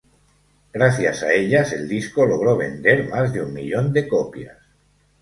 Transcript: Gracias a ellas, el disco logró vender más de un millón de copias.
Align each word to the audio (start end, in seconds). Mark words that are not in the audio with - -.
Gracias 0.73 1.21
a 1.21 1.31
ellas, 1.31 1.73
el 1.73 1.87
disco 1.87 2.25
logró 2.25 2.57
vender 2.57 3.07
más 3.07 3.31
de 3.33 3.43
un 3.43 3.53
millón 3.53 3.93
de 3.93 4.07
copias. 4.07 4.57